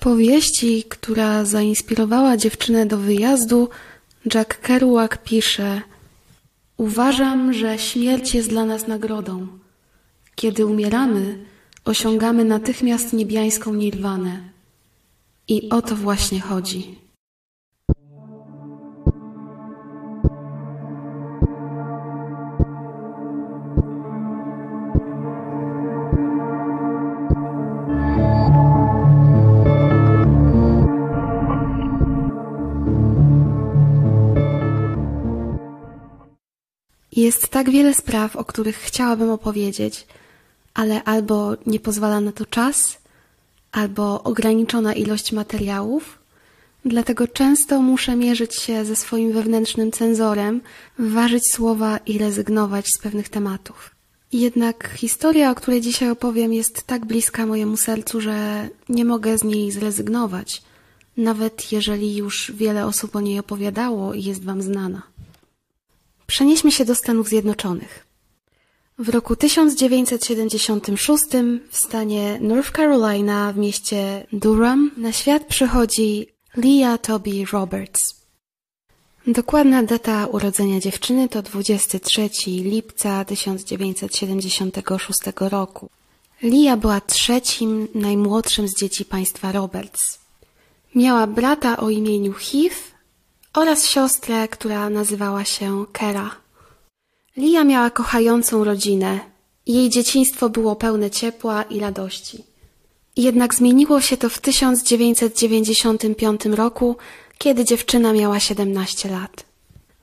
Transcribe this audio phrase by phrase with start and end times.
[0.00, 3.68] powieści, która zainspirowała dziewczynę do wyjazdu,
[4.34, 5.82] Jack Kerouac pisze:
[6.76, 9.46] Uważam, że śmierć jest dla nas nagrodą.
[10.34, 11.44] Kiedy umieramy,
[11.84, 14.40] osiągamy natychmiast niebiańską nirwanę.
[15.48, 16.98] I o to właśnie chodzi.
[37.20, 40.06] Jest tak wiele spraw, o których chciałabym opowiedzieć,
[40.74, 42.98] ale albo nie pozwala na to czas,
[43.72, 46.18] albo ograniczona ilość materiałów,
[46.84, 50.60] dlatego często muszę mierzyć się ze swoim wewnętrznym cenzorem,
[50.98, 53.90] ważyć słowa i rezygnować z pewnych tematów.
[54.32, 59.44] Jednak historia, o której dzisiaj opowiem, jest tak bliska mojemu sercu, że nie mogę z
[59.44, 60.62] niej zrezygnować,
[61.16, 65.02] nawet jeżeli już wiele osób o niej opowiadało i jest Wam znana.
[66.30, 68.06] Przenieśmy się do Stanów Zjednoczonych.
[68.98, 71.22] W roku 1976
[71.70, 78.14] w stanie North Carolina w mieście Durham na świat przychodzi Leah Toby Roberts.
[79.26, 85.90] Dokładna data urodzenia dziewczyny to 23 lipca 1976 roku.
[86.42, 90.18] Lia była trzecim, najmłodszym z dzieci państwa Roberts.
[90.94, 92.89] Miała brata o imieniu Heath
[93.54, 96.30] oraz siostrę, która nazywała się Kera.
[97.36, 99.20] Lia miała kochającą rodzinę.
[99.66, 102.44] Jej dzieciństwo było pełne ciepła i radości.
[103.16, 106.96] Jednak zmieniło się to w 1995 roku,
[107.38, 109.44] kiedy dziewczyna miała 17 lat.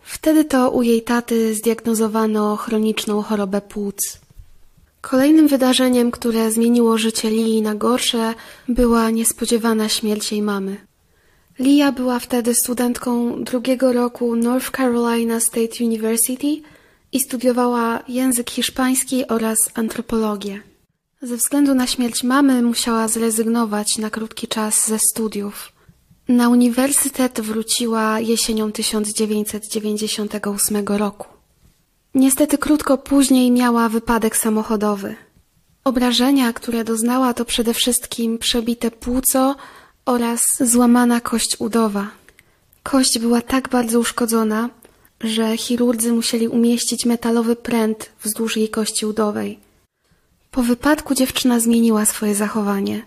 [0.01, 4.19] Wtedy to u jej taty zdiagnozowano chroniczną chorobę płuc.
[5.01, 8.33] Kolejnym wydarzeniem, które zmieniło życie Lii na gorsze,
[8.69, 10.86] była niespodziewana śmierć jej mamy.
[11.59, 16.61] Lia była wtedy studentką drugiego roku North Carolina State University
[17.11, 20.61] i studiowała język hiszpański oraz antropologię.
[21.21, 25.71] Ze względu na śmierć mamy musiała zrezygnować na krótki czas ze studiów.
[26.27, 31.27] Na uniwersytet wróciła jesienią 1998 roku.
[32.15, 35.15] Niestety krótko później miała wypadek samochodowy.
[35.83, 39.55] Obrażenia, które doznała, to przede wszystkim przebite płuco
[40.07, 42.07] oraz złamana kość udowa.
[42.83, 44.69] Kość była tak bardzo uszkodzona,
[45.21, 49.59] że chirurdzy musieli umieścić metalowy pręt wzdłuż jej kości udowej.
[50.51, 53.05] Po wypadku dziewczyna zmieniła swoje zachowanie.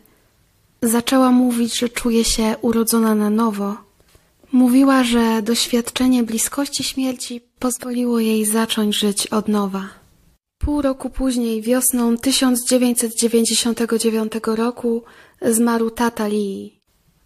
[0.83, 3.77] Zaczęła mówić, że czuje się urodzona na nowo.
[4.53, 9.89] Mówiła, że doświadczenie bliskości śmierci pozwoliło jej zacząć żyć od nowa.
[10.59, 15.03] Pół roku później, wiosną 1999 roku,
[15.43, 16.80] zmarł tata Lee.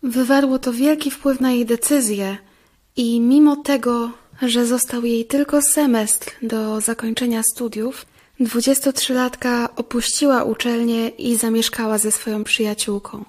[0.05, 2.37] Wywarło to wielki wpływ na jej decyzję
[2.97, 4.11] i mimo tego,
[4.43, 8.07] że został jej tylko semestr do zakończenia studiów,
[8.41, 13.25] 23-latka opuściła uczelnię i zamieszkała ze swoją przyjaciółką.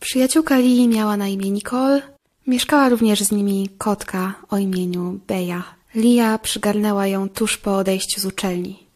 [0.00, 2.02] Przyjaciółka Lee miała na imię Nicole,
[2.46, 5.64] mieszkała również z nimi kotka o imieniu Beja.
[5.94, 8.86] Lia przygarnęła ją tuż po odejściu z uczelni.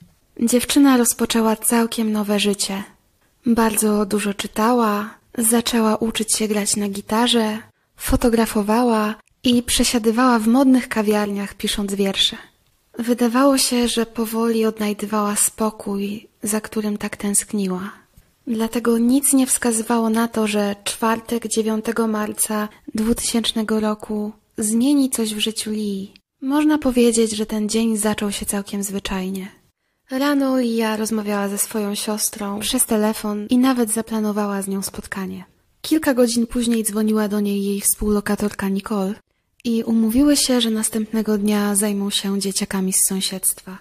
[0.41, 2.83] Dziewczyna rozpoczęła całkiem nowe życie.
[3.47, 7.59] Bardzo dużo czytała, zaczęła uczyć się grać na gitarze,
[7.97, 12.37] fotografowała i przesiadywała w modnych kawiarniach, pisząc wiersze.
[12.99, 17.93] Wydawało się, że powoli odnajdywała spokój, za którym tak tęskniła.
[18.47, 25.39] Dlatego nic nie wskazywało na to, że czwartek 9 marca 2000 roku zmieni coś w
[25.39, 26.13] życiu Lee.
[26.41, 29.62] Można powiedzieć, że ten dzień zaczął się całkiem zwyczajnie.
[30.13, 35.45] Rano Lia rozmawiała ze swoją siostrą przez telefon i nawet zaplanowała z nią spotkanie.
[35.83, 39.15] Kilka godzin później dzwoniła do niej jej współlokatorka Nicole
[39.65, 43.79] i umówiły się, że następnego dnia zajmą się dzieciakami z sąsiedztwa.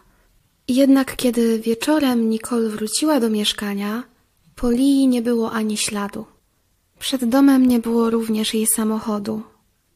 [0.67, 4.03] Jednak kiedy wieczorem Nicole wróciła do mieszkania,
[4.55, 6.25] po Lii nie było ani śladu.
[6.99, 9.41] Przed domem nie było również jej samochodu.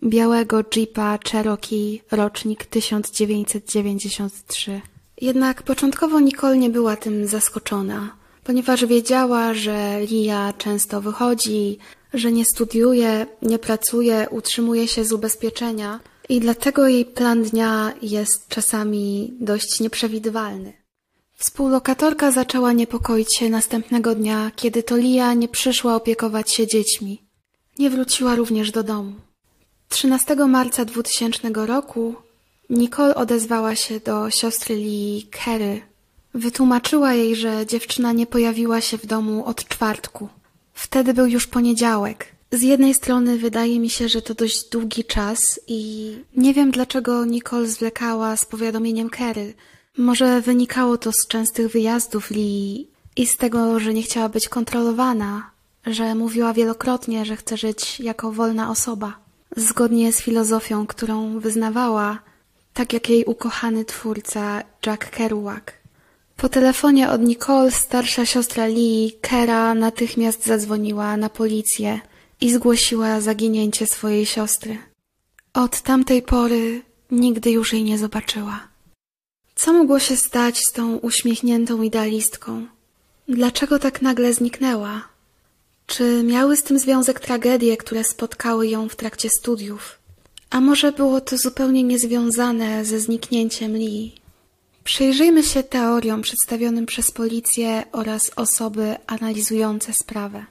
[0.04, 4.95] Białego Jeepa Cherokee, rocznik 1993.
[5.22, 11.78] Jednak początkowo Nicole nie była tym zaskoczona, ponieważ wiedziała, że Lia często wychodzi,
[12.14, 18.48] że nie studiuje, nie pracuje, utrzymuje się z ubezpieczenia i dlatego jej plan dnia jest
[18.48, 20.74] czasami dość nieprzewidywalny.
[21.38, 27.22] Współlokatorka zaczęła niepokoić się następnego dnia, kiedy to Lia nie przyszła opiekować się dziećmi.
[27.80, 29.14] Nie wróciła również do domu.
[29.90, 32.16] 13 marca 2000 roku
[32.70, 35.82] Nicole odezwała się do siostry Lee Kerry.
[36.34, 40.30] Wytłumaczyła jej, że dziewczyna nie pojawiła się w domu od czwartku.
[40.74, 42.36] Wtedy był już poniedziałek.
[42.52, 47.26] Z jednej strony wydaje mi się, że to dość długi czas i nie wiem dlaczego
[47.26, 49.54] Nicole zwlekała z powiadomieniem Kerry.
[49.98, 55.52] Może wynikało to z częstych wyjazdów Lee i z tego, że nie chciała być kontrolowana,
[55.86, 59.18] że mówiła wielokrotnie, że chce żyć jako wolna osoba,
[59.58, 62.20] zgodnie z filozofią, którą wyznawała,
[62.75, 65.63] tak jak jej ukochany twórca Jack Kerouac.
[66.38, 72.00] Po telefonie od Nicole starsza siostra Lee, Kera, natychmiast zadzwoniła na policję
[72.42, 74.77] i zgłosiła zaginięcie swojej siostry.
[75.54, 76.81] Od tamtej pory
[77.12, 78.68] nigdy już jej nie zobaczyła.
[79.56, 82.68] Co mogło się stać z tą uśmiechniętą idealistką?
[83.27, 85.01] Dlaczego tak nagle zniknęła?
[85.88, 90.05] Czy miały z tym związek tragedie, które spotkały ją w trakcie studiów?
[90.50, 94.16] A może było to zupełnie niezwiązane ze zniknięciem Lee?
[94.84, 100.46] Przyjrzyjmy się teoriom przedstawionym przez policję oraz osoby analizujące sprawę.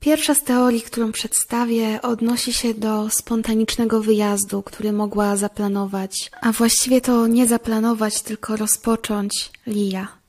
[0.00, 7.00] Pierwsza z teorii, którą przedstawię, odnosi się do spontanicznego wyjazdu, który mogła zaplanować, a właściwie
[7.00, 10.23] to nie zaplanować, tylko rozpocząć Lia.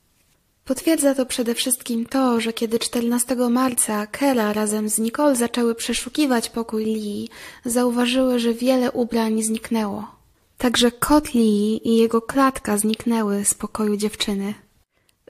[0.66, 6.50] Potwierdza to przede wszystkim to, że kiedy 14 marca Kera razem z Nicole zaczęły przeszukiwać
[6.50, 7.30] pokój Lee,
[7.66, 10.16] zauważyły, że wiele ubrań zniknęło.
[10.58, 14.54] Także kot Lee i jego klatka zniknęły z pokoju dziewczyny.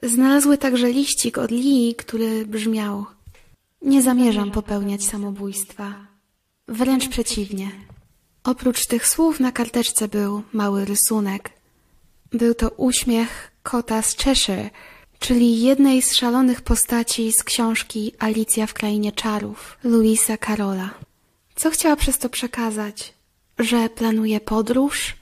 [0.02, 3.06] Znalazły także liścik od Lee, który brzmiał
[3.82, 5.94] Nie zamierzam popełniać samobójstwa.
[6.68, 7.70] Wręcz przeciwnie.
[8.44, 11.50] Oprócz tych słów na karteczce był mały rysunek.
[12.32, 14.70] Był to uśmiech kota z Cheshire,
[15.18, 20.90] czyli jednej z szalonych postaci z książki Alicja w Krainie Czarów, Louisa Carola.
[21.54, 23.14] Co chciała przez to przekazać?
[23.58, 25.14] Że planuje podróż?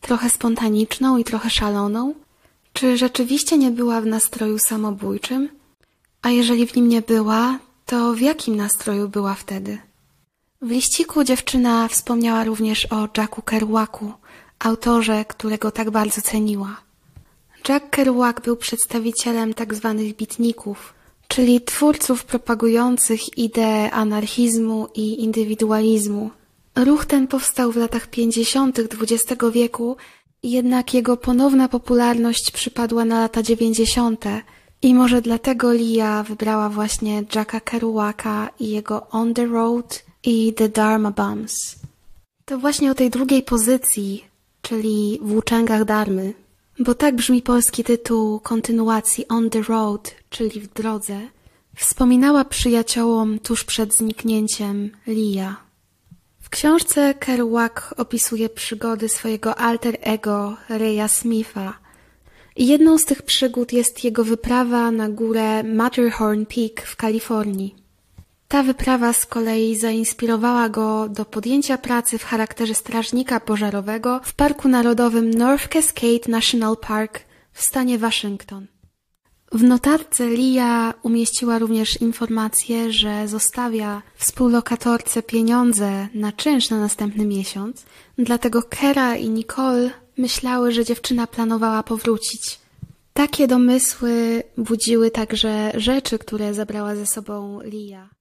[0.00, 2.14] Trochę spontaniczną i trochę szaloną?
[2.72, 5.48] Czy rzeczywiście nie była w nastroju samobójczym?
[6.22, 9.78] A jeżeli w nim nie była, to w jakim nastroju była wtedy?
[10.62, 14.12] W liściku dziewczyna wspomniała również o Jacku Kerouacu,
[14.58, 16.85] autorze, którego tak bardzo ceniła.
[17.68, 19.94] Jack Kerouac był przedstawicielem tzw.
[19.98, 20.94] Tak bitników,
[21.28, 26.30] czyli twórców propagujących idee anarchizmu i indywidualizmu.
[26.76, 28.78] Ruch ten powstał w latach 50.
[28.78, 29.96] XX wieku,
[30.42, 34.24] jednak jego ponowna popularność przypadła na lata 90.
[34.82, 40.68] i może dlatego Lia wybrała właśnie Jacka Kerouaca i jego On the Road i The
[40.68, 41.76] Dharma Bums.
[42.44, 44.24] To właśnie o tej drugiej pozycji,
[44.62, 46.34] czyli włóczęgach Darmy,
[46.78, 51.20] bo tak brzmi polski tytuł kontynuacji On the Road, czyli w drodze,
[51.76, 55.56] wspominała przyjaciołom tuż przed zniknięciem Lia.
[56.40, 61.78] W książce Kerouac opisuje przygody swojego alter ego Reya Smitha.
[62.56, 67.85] Jedną z tych przygód jest jego wyprawa na górę Matterhorn Peak w Kalifornii.
[68.48, 74.68] Ta wyprawa z kolei zainspirowała go do podjęcia pracy w charakterze strażnika pożarowego w Parku
[74.68, 77.20] Narodowym North Cascade National Park
[77.52, 78.66] w stanie Waszyngton.
[79.52, 87.84] W notatce Lia umieściła również informację, że zostawia współlokatorce pieniądze na czynsz na następny miesiąc,
[88.18, 92.58] dlatego Kera i Nicole myślały, że dziewczyna planowała powrócić.
[93.12, 98.15] Takie domysły budziły także rzeczy, które zabrała ze sobą Lia.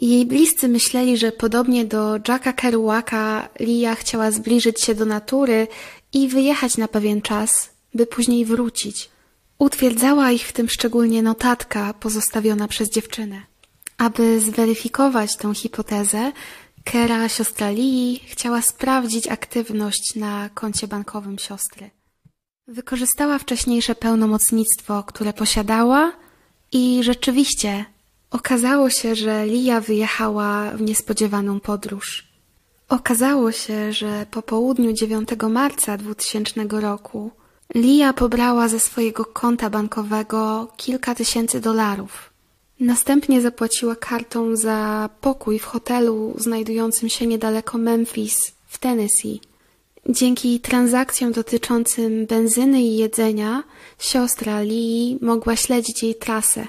[0.00, 5.66] Jej bliscy myśleli, że podobnie do Jacka Kerouaka Lia chciała zbliżyć się do natury
[6.12, 9.10] i wyjechać na pewien czas, by później wrócić.
[9.58, 13.42] Utwierdzała ich w tym szczególnie notatka pozostawiona przez dziewczynę.
[13.98, 16.32] Aby zweryfikować tę hipotezę,
[16.84, 21.90] Kera, siostra Lee, chciała sprawdzić aktywność na koncie bankowym siostry.
[22.68, 26.12] Wykorzystała wcześniejsze pełnomocnictwo, które posiadała
[26.72, 27.84] i rzeczywiście
[28.30, 32.28] Okazało się, że Lia wyjechała w niespodziewaną podróż.
[32.88, 37.30] Okazało się, że po południu 9 marca 2000 roku
[37.74, 42.30] Lia pobrała ze swojego konta bankowego kilka tysięcy dolarów.
[42.80, 49.40] Następnie zapłaciła kartą za pokój w hotelu znajdującym się niedaleko Memphis w Tennessee.
[50.08, 53.62] Dzięki transakcjom dotyczącym benzyny i jedzenia
[53.98, 56.66] siostra Lee mogła śledzić jej trasę.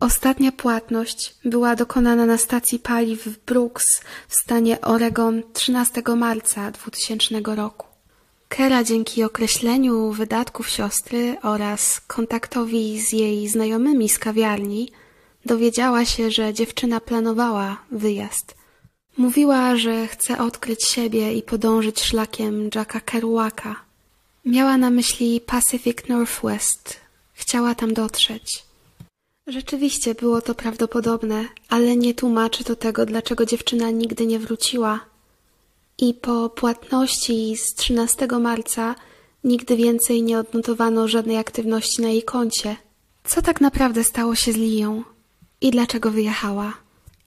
[0.00, 7.40] Ostatnia płatność była dokonana na stacji paliw w Brooks w stanie Oregon 13 marca 2000
[7.44, 7.86] roku.
[8.48, 14.92] Kera dzięki określeniu wydatków siostry oraz kontaktowi z jej znajomymi z kawiarni
[15.46, 18.54] dowiedziała się, że dziewczyna planowała wyjazd.
[19.16, 23.76] Mówiła, że chce odkryć siebie i podążyć szlakiem Jacka Kerouaka.
[24.44, 27.00] Miała na myśli Pacific Northwest.
[27.32, 28.69] Chciała tam dotrzeć.
[29.50, 35.00] Rzeczywiście było to prawdopodobne, ale nie tłumaczy to tego, dlaczego dziewczyna nigdy nie wróciła.
[35.98, 38.94] I po płatności z 13 marca
[39.44, 42.76] nigdy więcej nie odnotowano żadnej aktywności na jej koncie.
[43.24, 45.04] Co tak naprawdę stało się z Liją
[45.60, 46.72] i dlaczego wyjechała?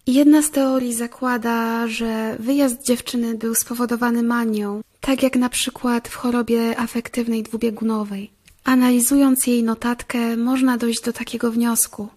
[0.08, 6.15] Jedna z teorii zakłada, że wyjazd dziewczyny był spowodowany manią, tak jak na przykład w
[6.15, 8.32] chorobie afektywnej dwubiegunowej.
[8.63, 12.08] Analizując jej notatkę, można dojść do takiego wniosku.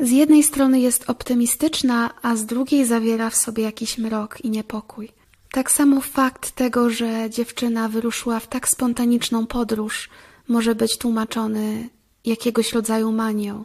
[0.00, 5.08] Z jednej strony jest optymistyczna, a z drugiej zawiera w sobie jakiś mrok i niepokój.
[5.50, 10.08] Tak samo fakt tego, że dziewczyna wyruszyła w tak spontaniczną podróż,
[10.48, 11.88] może być tłumaczony
[12.24, 13.64] jakiegoś rodzaju manią.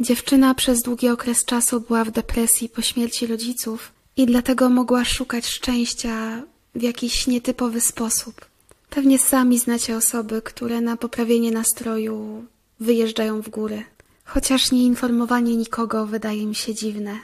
[0.00, 5.46] Dziewczyna przez długi okres czasu była w depresji po śmierci rodziców i dlatego mogła szukać
[5.46, 6.42] szczęścia
[6.74, 8.34] w jakiś nietypowy sposób.
[8.90, 12.44] Pewnie sami znacie osoby, które na poprawienie nastroju
[12.80, 13.84] wyjeżdżają w góry.
[14.24, 17.18] Chociaż nieinformowanie nikogo wydaje mi się dziwne.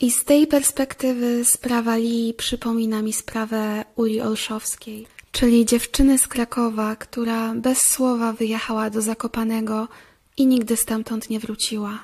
[0.00, 6.96] I z tej perspektywy sprawa Lee przypomina mi sprawę Uli Olszowskiej, czyli dziewczyny z Krakowa,
[6.96, 9.88] która bez słowa wyjechała do Zakopanego
[10.36, 11.98] i nigdy stamtąd nie wróciła.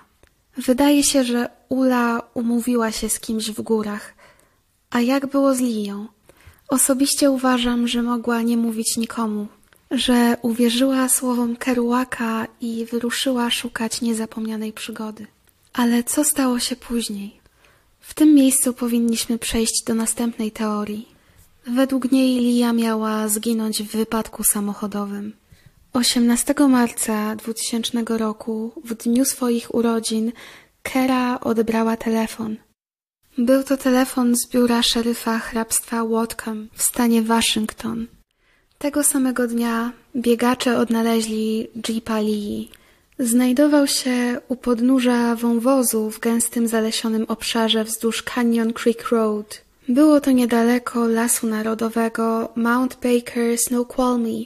[0.56, 4.14] Wydaje się, że Ula umówiła się z kimś w górach.
[4.90, 6.06] A jak było z Liją?
[6.68, 9.46] Osobiście uważam, że mogła nie mówić nikomu,
[9.90, 15.26] że uwierzyła słowom Keruaka i wyruszyła szukać niezapomnianej przygody.
[15.72, 17.40] Ale co stało się później?
[18.00, 21.08] W tym miejscu powinniśmy przejść do następnej teorii.
[21.66, 25.32] Według niej Lia miała zginąć w wypadku samochodowym.
[25.92, 30.32] 18 marca 2000 roku, w dniu swoich urodzin,
[30.82, 32.56] Kera odebrała telefon.
[33.38, 38.06] Był to telefon z biura szeryfa hrabstwa Whatcom w stanie Waszyngton.
[38.78, 42.70] Tego samego dnia biegacze odnaleźli Jeepa Lee.
[43.18, 49.60] Znajdował się u podnóża wąwozu w gęstym zalesionym obszarze wzdłuż Canyon Creek Road.
[49.88, 54.44] Było to niedaleko Lasu Narodowego Mount Baker Snoqualmie.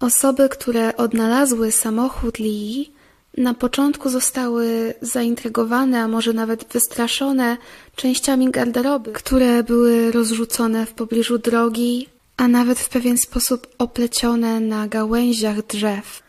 [0.00, 2.92] Osoby, które odnalazły samochód Lee,
[3.36, 7.56] na początku zostały zaintrygowane, a może nawet wystraszone
[8.00, 14.88] częściami garderoby, które były rozrzucone w pobliżu drogi, a nawet w pewien sposób oplecione na
[14.88, 16.22] gałęziach drzew.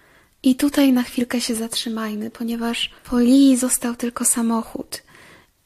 [0.43, 5.03] I tutaj na chwilkę się zatrzymajmy, ponieważ po Lee został tylko samochód.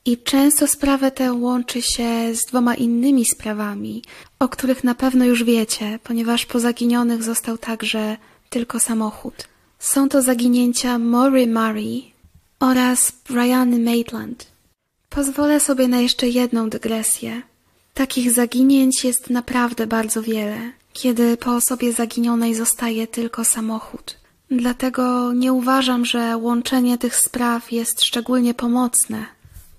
[0.06, 4.04] I często sprawę tę łączy się z dwoma innymi sprawami,
[4.40, 8.18] o których na pewno już wiecie, ponieważ po zaginionych został także
[8.50, 9.48] tylko samochód.
[9.80, 12.12] Są to zaginięcia Maury Murray
[12.60, 14.55] oraz Briany Maitland.
[15.16, 17.42] Pozwolę sobie na jeszcze jedną dygresję.
[17.94, 20.58] Takich zaginięć jest naprawdę bardzo wiele,
[20.94, 24.18] kiedy po osobie zaginionej zostaje tylko samochód.
[24.52, 29.26] Dlatego nie uważam, że łączenie tych spraw jest szczególnie pomocne.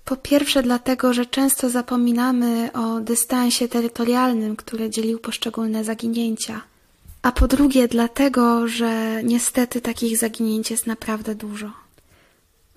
[0.05, 6.61] Po pierwsze, dlatego, że często zapominamy o dystansie terytorialnym, który dzielił poszczególne zaginięcia.
[7.21, 11.86] A po drugie, dlatego, że niestety takich zaginięć jest naprawdę dużo.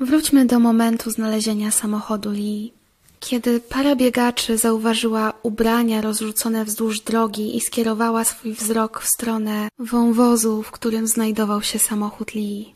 [0.01, 2.73] Wróćmy do momentu znalezienia samochodu Lee.
[3.21, 10.63] Kiedy para biegaczy zauważyła ubrania rozrzucone wzdłuż drogi i skierowała swój wzrok w stronę wąwozu,
[10.63, 12.75] w którym znajdował się samochód Lee.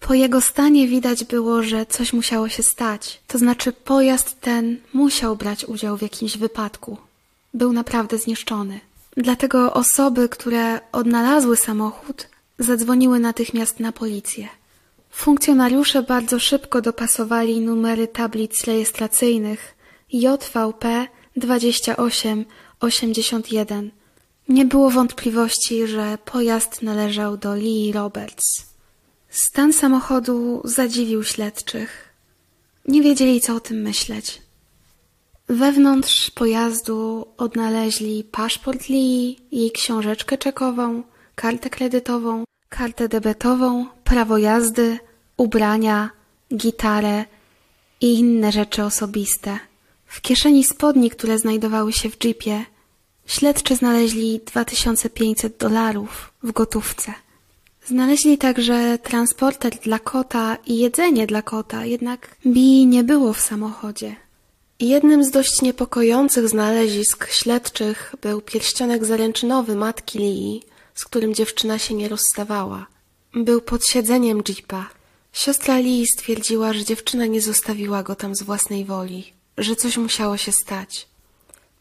[0.00, 5.36] Po jego stanie widać było, że coś musiało się stać, to znaczy pojazd ten musiał
[5.36, 6.96] brać udział w jakimś wypadku.
[7.54, 8.80] Był naprawdę zniszczony.
[9.16, 12.28] Dlatego osoby, które odnalazły samochód,
[12.58, 14.48] zadzwoniły natychmiast na policję.
[15.16, 19.74] Funkcjonariusze bardzo szybko dopasowali numery tablic rejestracyjnych
[20.12, 21.06] JVP
[21.36, 23.90] 2881.
[24.48, 28.66] Nie było wątpliwości, że pojazd należał do Lee Roberts.
[29.28, 32.14] Stan samochodu zadziwił śledczych.
[32.88, 34.42] Nie wiedzieli, co o tym myśleć.
[35.48, 41.02] Wewnątrz pojazdu odnaleźli paszport Lee, jej książeczkę czekową,
[41.34, 44.98] kartę kredytową, kartę debetową, prawo jazdy,
[45.36, 46.10] ubrania,
[46.54, 47.24] gitarę
[48.00, 49.58] i inne rzeczy osobiste.
[50.06, 52.64] W kieszeni spodni, które znajdowały się w jeepie,
[53.26, 57.12] śledczy znaleźli 2500 dolarów w gotówce.
[57.86, 64.16] Znaleźli także transporter dla kota i jedzenie dla kota, jednak Bi nie było w samochodzie.
[64.80, 70.62] Jednym z dość niepokojących znalezisk śledczych był pierścionek zaręczynowy matki Lee,
[70.94, 72.86] z którym dziewczyna się nie rozstawała.
[73.34, 74.90] Był pod siedzeniem jeepa.
[75.36, 80.36] Siostra Lee stwierdziła, że dziewczyna nie zostawiła go tam z własnej woli, że coś musiało
[80.36, 81.08] się stać.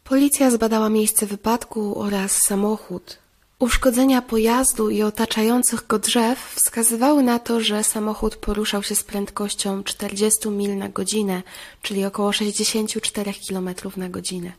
[0.03, 3.17] Policja zbadała miejsce wypadku oraz samochód.
[3.59, 9.83] Uszkodzenia pojazdu i otaczających go drzew wskazywały na to, że samochód poruszał się z prędkością
[9.83, 11.43] 40 mil na godzinę,
[11.81, 14.51] czyli około 64 km na godzinę.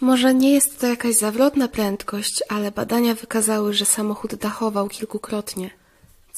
[0.00, 5.70] Może nie jest to jakaś zawrotna prędkość, ale badania wykazały, że samochód dachował kilkukrotnie.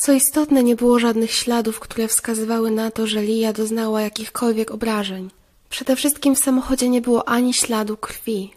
[0.01, 5.31] Co istotne, nie było żadnych śladów, które wskazywały na to, że Lia doznała jakichkolwiek obrażeń.
[5.71, 8.51] Przede wszystkim w samochodzie nie było ani śladu krwi,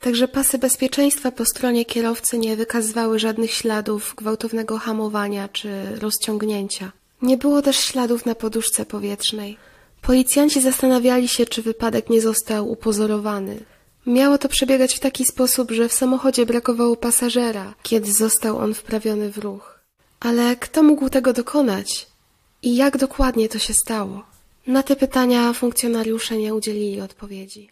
[0.00, 5.68] Także pasy bezpieczeństwa po stronie kierowcy nie wykazywały żadnych śladów gwałtownego hamowania czy
[6.00, 6.92] rozciągnięcia.
[7.22, 9.56] Nie było też śladów na poduszce powietrznej.
[10.02, 13.60] Policjanci zastanawiali się, czy wypadek nie został upozorowany.
[14.06, 19.32] Miało to przebiegać w taki sposób, że w samochodzie brakowało pasażera, kiedy został on wprawiony
[19.32, 19.69] w ruch.
[20.20, 22.06] Ale kto mógł tego dokonać?
[22.62, 24.22] I jak dokładnie to się stało?
[24.66, 27.68] Na te pytania funkcjonariusze nie udzielili odpowiedzi.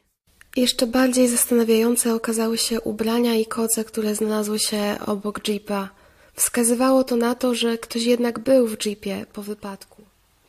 [0.57, 5.89] Jeszcze bardziej zastanawiające okazały się ubrania i koce, które znalazły się obok jeepa.
[6.35, 10.03] Wskazywało to na to, że ktoś jednak był w jeepie po wypadku.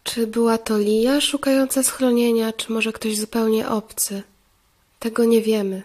[0.04, 4.24] Czy była to Lia szukająca schronienia, czy może ktoś zupełnie obcy?
[5.00, 5.84] Tego nie wiemy.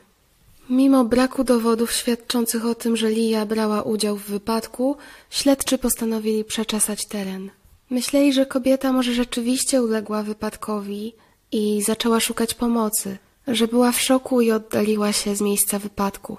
[0.71, 4.97] Mimo braku dowodów świadczących o tym, że Lia brała udział w wypadku,
[5.31, 7.51] śledczy postanowili przeczesać teren.
[7.91, 11.15] Myśleli, że kobieta może rzeczywiście uległa wypadkowi
[11.53, 16.37] i zaczęła szukać pomocy że była w szoku i oddaliła się z miejsca wypadku.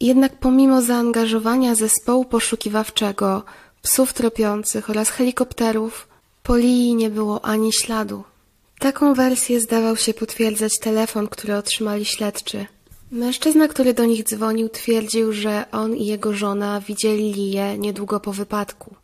[0.00, 3.42] Jednak pomimo zaangażowania zespołu poszukiwawczego,
[3.82, 6.08] psów tropiących oraz helikopterów,
[6.42, 8.24] po Lii nie było ani śladu.
[8.78, 12.66] Taką wersję zdawał się potwierdzać telefon, który otrzymali śledczy.
[13.12, 18.32] Mężczyzna, który do nich dzwonił, twierdził, że on i jego żona widzieli Liję niedługo po
[18.32, 18.94] wypadku.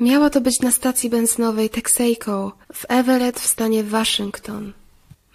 [0.00, 4.72] Miała to być na stacji benzynowej Texaco w Everett w stanie Waszyngton.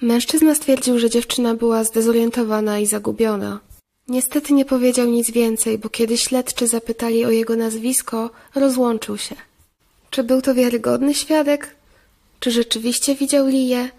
[0.01, 3.59] Mężczyzna stwierdził, że dziewczyna była zdezorientowana i zagubiona.
[4.07, 9.35] Niestety nie powiedział nic więcej, bo kiedy śledczy zapytali o jego nazwisko, rozłączył się.
[10.09, 11.75] Czy był to wiarygodny świadek?
[12.39, 13.89] Czy rzeczywiście widział Liję?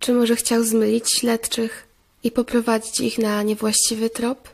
[0.00, 1.87] Czy może chciał zmylić śledczych
[2.24, 4.48] i poprowadzić ich na niewłaściwy trop?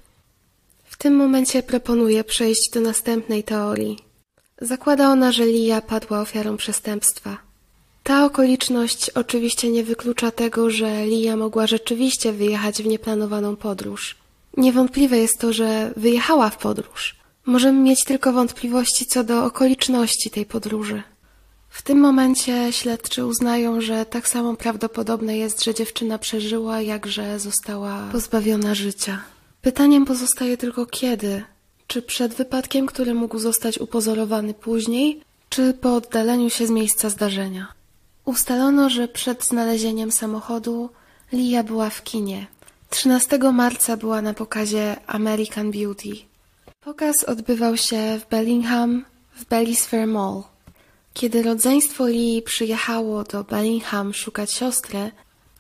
[0.85, 3.99] W tym momencie proponuję przejść do następnej teorii.
[4.61, 7.39] Zakłada ona, że Lija padła ofiarą przestępstwa.
[8.03, 14.17] Ta okoliczność oczywiście nie wyklucza tego, że Lia mogła rzeczywiście wyjechać w nieplanowaną podróż.
[14.57, 17.17] Niewątpliwe jest to, że wyjechała w podróż.
[17.47, 21.03] Możemy mieć tylko wątpliwości co do okoliczności tej podróży.
[21.75, 27.39] W tym momencie śledczy uznają, że tak samo prawdopodobne jest, że dziewczyna przeżyła, jak że
[27.39, 29.23] została pozbawiona życia.
[29.63, 31.43] Pytaniem pozostaje tylko kiedy.
[31.87, 37.73] Czy przed wypadkiem, który mógł zostać upozorowany później, czy po oddaleniu się z miejsca zdarzenia?
[38.25, 40.91] Ustalono, że przed znalezieniem samochodu
[41.33, 42.47] Lia była w kinie.
[42.91, 46.11] 13 marca była na pokazie American Beauty.
[46.81, 49.05] Pokaz odbywał się w Bellingham
[49.37, 50.54] w Bellis Fair Mall.
[51.15, 55.11] Kiedy rodzeństwo Lee przyjechało do Bellingham szukać siostry,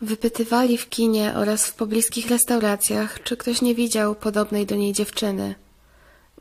[0.01, 5.55] wypytywali w kinie oraz w pobliskich restauracjach, czy ktoś nie widział podobnej do niej dziewczyny.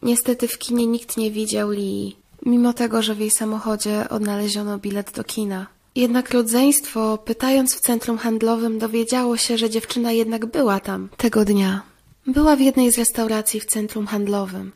[0.02, 5.12] Niestety w kinie nikt nie widział Lee, mimo tego, że w jej samochodzie odnaleziono bilet
[5.12, 5.68] do kina.
[5.96, 11.82] Jednak rodzeństwo, pytając w centrum handlowym, dowiedziało się, że dziewczyna jednak była tam tego dnia.
[12.28, 14.72] Była w jednej z restauracji w centrum handlowym.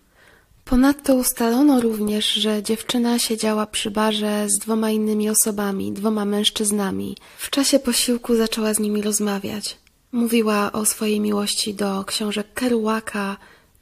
[0.70, 7.18] Ponadto ustalono również, że dziewczyna siedziała przy barze z dwoma innymi osobami, dwoma mężczyznami.
[7.38, 9.78] W czasie posiłku zaczęła z nimi rozmawiać.
[10.12, 13.38] Mówiła o swojej miłości do książek Kerouaka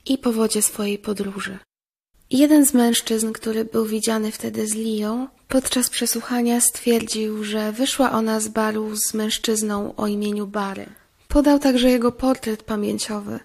[0.05, 1.57] i powodzie swojej podróży.
[2.29, 8.39] Jeden z mężczyzn, który był widziany wtedy z Lią, podczas przesłuchania stwierdził, że wyszła ona
[8.39, 10.85] z baru z mężczyzną o imieniu Bary.
[11.27, 13.39] Podał także jego portret pamięciowy.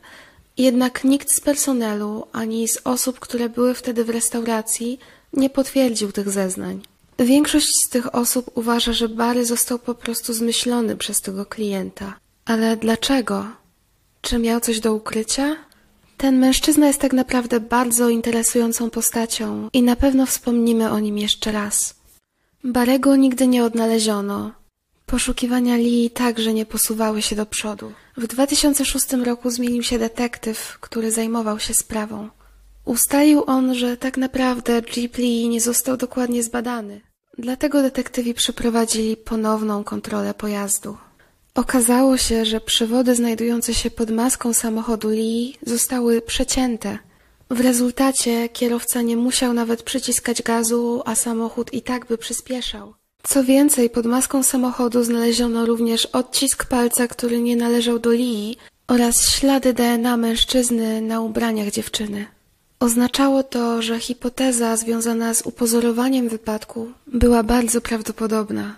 [0.61, 4.99] Jednak nikt z personelu ani z osób, które były wtedy w restauracji,
[5.33, 6.83] nie potwierdził tych zeznań.
[7.19, 12.19] Większość z tych osób uważa, że Bary został po prostu zmyślony przez tego klienta.
[12.45, 13.47] Ale dlaczego?
[14.21, 15.57] Czy miał coś do ukrycia?
[16.17, 21.53] Ten mężczyzna jest tak naprawdę bardzo interesującą postacią i na pewno wspomnimy o nim jeszcze
[21.53, 21.95] raz.
[22.65, 24.60] Barego nigdy nie odnaleziono.
[25.11, 27.93] Poszukiwania Lee także nie posuwały się do przodu.
[28.17, 32.29] W 2006 roku zmienił się detektyw, który zajmował się sprawą.
[32.85, 37.01] Ustalił on, że tak naprawdę Jeep Lee nie został dokładnie zbadany.
[37.39, 40.97] Dlatego detektywi przeprowadzili ponowną kontrolę pojazdu.
[41.55, 46.99] Okazało się, że przewody znajdujące się pod maską samochodu Lee zostały przecięte.
[47.51, 53.00] W rezultacie kierowca nie musiał nawet przyciskać gazu, a samochód i tak by przyspieszał.
[53.23, 58.57] Co więcej, pod maską samochodu znaleziono również odcisk palca, który nie należał do Lee
[58.89, 62.27] oraz ślady DNA mężczyzny na ubraniach dziewczyny.
[62.81, 68.77] Oznaczało to, że hipoteza związana z upozorowaniem wypadku była bardzo prawdopodobna.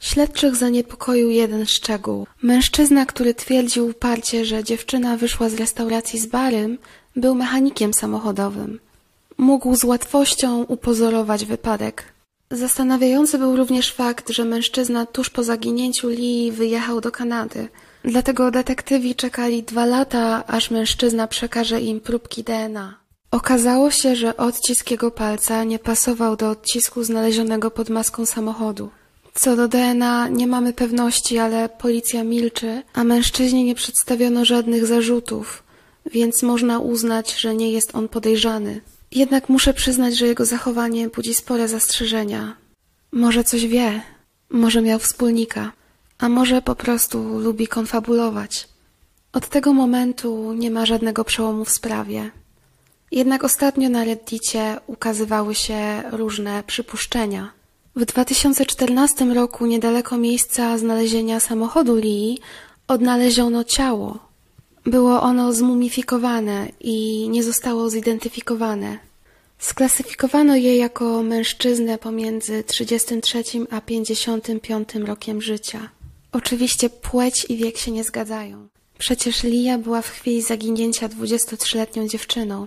[0.00, 2.26] Śledczych zaniepokoił jeden szczegół.
[2.42, 6.78] Mężczyzna, który twierdził uparcie, że dziewczyna wyszła z restauracji z barem,
[7.16, 8.80] był mechanikiem samochodowym.
[9.38, 12.15] Mógł z łatwością upozorować wypadek.
[12.50, 17.68] Zastanawiający był również fakt, że mężczyzna tuż po zaginięciu Lee wyjechał do Kanady.
[18.04, 22.94] Dlatego detektywi czekali dwa lata, aż mężczyzna przekaże im próbki DNA.
[23.30, 28.90] Okazało się, że odcisk jego palca nie pasował do odcisku znalezionego pod maską samochodu.
[29.34, 35.62] Co do DNA nie mamy pewności, ale policja milczy, a mężczyźnie nie przedstawiono żadnych zarzutów,
[36.06, 38.80] więc można uznać, że nie jest on podejrzany.
[39.16, 42.56] Jednak muszę przyznać, że jego zachowanie budzi spore zastrzeżenia.
[43.12, 44.02] Może coś wie,
[44.50, 45.72] może miał wspólnika,
[46.18, 48.68] a może po prostu lubi konfabulować.
[49.32, 52.30] Od tego momentu nie ma żadnego przełomu w sprawie.
[53.10, 57.52] Jednak ostatnio na Reddicie ukazywały się różne przypuszczenia.
[57.96, 62.38] W 2014 roku niedaleko miejsca znalezienia samochodu Lee
[62.88, 64.18] odnaleziono ciało.
[64.86, 69.05] Było ono zmumifikowane i nie zostało zidentyfikowane.
[69.66, 75.90] Sklasyfikowano je jako mężczyznę pomiędzy 33 a 55 rokiem życia.
[76.32, 78.68] Oczywiście płeć i wiek się nie zgadzają.
[78.98, 82.66] Przecież Lia była w chwili zaginięcia 23-letnią dziewczyną.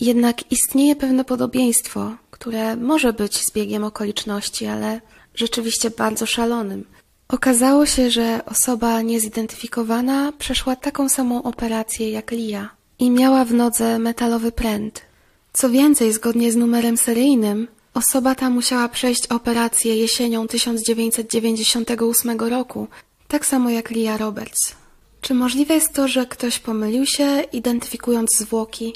[0.00, 5.00] Jednak istnieje pewne podobieństwo, które może być zbiegiem okoliczności, ale
[5.34, 6.84] rzeczywiście bardzo szalonym.
[7.28, 13.98] Okazało się, że osoba niezidentyfikowana przeszła taką samą operację jak Lia i miała w nodze
[13.98, 15.11] metalowy pręt.
[15.52, 22.88] Co więcej, zgodnie z numerem seryjnym, osoba ta musiała przejść operację jesienią 1998 roku,
[23.28, 24.74] tak samo jak Lia Roberts.
[25.20, 28.94] Czy możliwe jest to, że ktoś pomylił się, identyfikując zwłoki?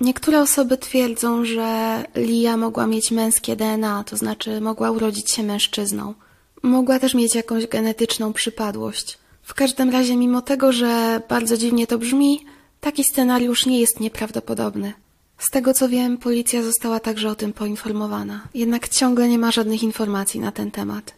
[0.00, 6.14] Niektóre osoby twierdzą, że Lia mogła mieć męskie DNA, to znaczy mogła urodzić się mężczyzną.
[6.62, 9.18] Mogła też mieć jakąś genetyczną przypadłość.
[9.42, 12.44] W każdym razie, mimo tego, że bardzo dziwnie to brzmi,
[12.80, 15.03] taki scenariusz nie jest nieprawdopodobny.
[15.38, 18.48] Z tego co wiem, policja została także o tym poinformowana.
[18.54, 21.14] Jednak ciągle nie ma żadnych informacji na ten temat.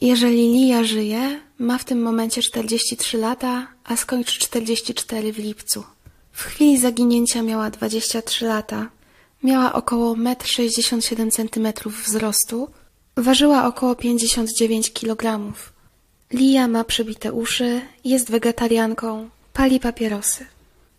[0.00, 5.84] Jeżeli Lia żyje, ma w tym momencie 43 lata, a skończy 44 w lipcu.
[6.32, 8.88] W chwili zaginięcia miała 23 lata.
[9.42, 12.68] Miała około 1,67 m wzrostu.
[13.16, 15.52] Ważyła około 59 kg.
[16.32, 20.46] Lia ma przebite uszy, jest wegetarianką, pali papierosy.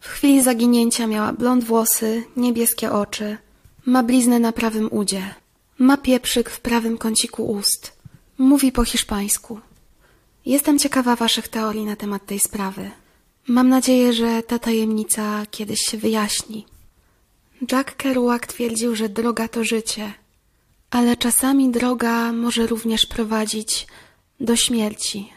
[0.01, 3.37] W chwili zaginięcia miała blond włosy, niebieskie oczy.
[3.85, 5.35] Ma bliznę na prawym udzie.
[5.77, 7.91] Ma pieprzyk w prawym kąciku ust.
[8.37, 9.59] Mówi po hiszpańsku.
[10.45, 12.91] Jestem ciekawa waszych teorii na temat tej sprawy.
[13.47, 16.65] Mam nadzieję, że ta tajemnica kiedyś się wyjaśni.
[17.71, 20.13] Jack Kerouac twierdził, że droga to życie,
[20.91, 23.87] ale czasami droga może również prowadzić
[24.39, 25.29] do śmierci.